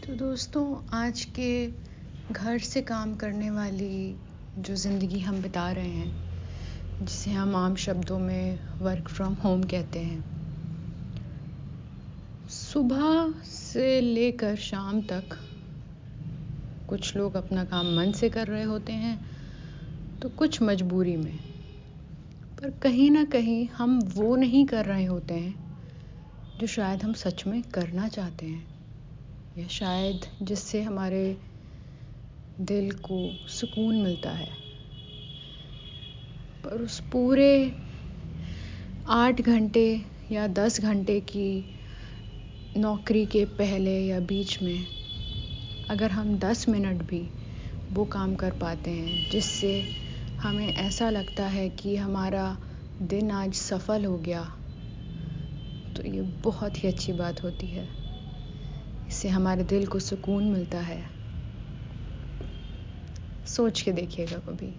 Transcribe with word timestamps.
तो 0.00 0.14
दोस्तों, 0.14 0.64
आज 0.92 1.24
के 1.24 1.66
घर 2.32 2.58
से 2.58 2.80
काम 2.82 3.14
करने 3.14 3.50
वाली 3.50 4.16
जो 4.58 4.74
ज़िंदगी 4.74 5.18
हम 5.20 5.40
बिता 5.42 5.70
रहे 5.72 5.88
हैं, 5.88 7.04
जिसे 7.06 7.30
हम 7.30 7.56
आम 7.56 7.74
शब्दों 7.76 8.18
में 8.18 8.58
वर्क 8.80 9.08
फ्रॉम 9.08 9.34
होम 9.34 9.62
कहते 9.62 9.98
हैं, 9.98 10.24
सुबह 12.48 13.34
से 13.44 14.00
लेकर 14.00 14.56
शाम 14.56 15.02
तक 15.02 15.36
कुछ 16.88 17.16
लोग 17.16 17.36
अपना 17.36 17.64
काम 17.64 17.94
मन 17.96 18.12
से 18.12 18.30
कर 18.30 18.46
रहे 18.46 18.64
होते 18.64 18.92
हैं 18.92 19.18
तो 20.22 20.28
कुछ 20.28 20.62
मजबूरी 20.62 21.16
में। 21.16 21.38
पर 22.62 22.70
कहीं 22.82 23.10
ना 23.10 23.24
कहीं 23.24 23.66
हम 23.68 24.00
वो 24.14 24.34
नहीं 24.36 24.66
कर 24.66 24.84
रहे 24.84 25.04
होते 25.04 25.34
हैं, 25.34 25.54
जो 26.60 26.66
शायद 26.66 27.02
हम 27.02 27.12
सच 27.18 27.46
में 27.46 27.62
करना 27.62 28.08
चाहते 28.08 28.46
हैं। 28.46 28.79
या 29.58 29.66
शायद 29.66 30.26
जिससे 30.42 30.82
हमारे 30.82 31.36
दिल 32.60 32.90
को 32.92 33.32
सुकून 33.48 33.94
मिलता 33.94 34.30
है। 34.30 34.48
पर 36.64 36.82
उस 36.82 37.00
पूरे 37.00 37.74
आठ 39.08 39.40
घंटे 39.40 40.04
या 40.32 40.46
दस 40.46 40.80
घंटे 40.80 41.20
की 41.20 41.64
नौकरी 42.76 43.26
के 43.26 43.44
पहले 43.44 43.98
या 44.00 44.20
बीच 44.20 44.62
में 44.62 44.86
अगर 45.90 46.10
हम 46.10 46.38
दस 46.38 46.68
मिनट 46.68 47.02
भी 47.02 47.30
वो 47.92 48.04
काम 48.04 48.34
कर 48.34 48.50
पाते 48.50 48.90
हैं, 48.90 49.28
जिससे 49.30 49.84
हमें 50.42 50.74
ऐसा 50.74 51.10
लगता 51.10 51.46
है 51.46 51.68
कि 51.68 51.96
हमारा 51.96 52.56
दिन 53.02 53.30
आज 53.30 53.54
सफल 53.54 54.04
हो 54.04 54.18
गया 54.18 54.50
तो 55.96 56.02
ये 56.02 56.22
बहुत 56.44 56.84
ही 56.84 56.88
अच्छी 56.88 57.12
बात 57.12 57.42
होती 57.44 57.66
है। 57.66 57.99
इससे 59.20 59.28
हमारे 59.28 59.64
दिल 59.64 59.86
को 59.86 59.98
सुकून 59.98 60.44
मिलता 60.50 60.80
है। 60.80 61.00
सोच 63.46 63.80
के 63.82 63.92
देखिएगा 63.92 64.38
कभी। 64.38 64.76